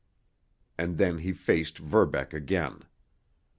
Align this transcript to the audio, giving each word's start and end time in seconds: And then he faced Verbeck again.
And 0.79 0.97
then 0.97 1.19
he 1.19 1.31
faced 1.31 1.77
Verbeck 1.77 2.33
again. 2.33 2.85